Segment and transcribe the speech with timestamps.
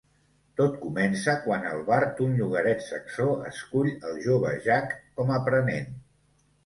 [0.59, 5.93] Tot comença quan el bard d'un llogaret saxó escull el jove Jack com aprenent.